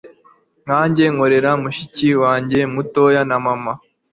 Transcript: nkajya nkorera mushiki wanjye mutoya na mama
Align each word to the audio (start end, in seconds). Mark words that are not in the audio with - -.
nkajya 0.63 1.05
nkorera 1.13 1.51
mushiki 1.61 2.09
wanjye 2.23 2.59
mutoya 2.73 3.21
na 3.29 3.37
mama 3.45 3.73